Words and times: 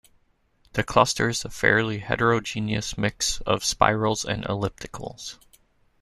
The 0.73 0.81
cluster 0.81 1.29
is 1.29 1.45
a 1.45 1.49
fairly 1.51 1.99
heterogeneous 1.99 2.97
mixture 2.97 3.43
of 3.45 3.63
spirals 3.63 4.25
and 4.25 4.43
ellipticals. 4.45 5.37